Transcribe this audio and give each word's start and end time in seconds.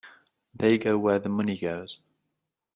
They 0.55 0.79
go 0.79 0.97
where 0.97 1.19
the 1.19 1.29
money 1.29 1.59
goes. 1.59 1.99